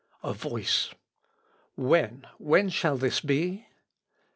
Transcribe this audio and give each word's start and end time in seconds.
(Ibid.) 0.23 0.29
A 0.29 0.33
VOICE. 0.33 0.89
When? 1.75 2.25
When 2.39 2.69
shall 2.69 2.97
this 2.97 3.19
be? 3.21 3.67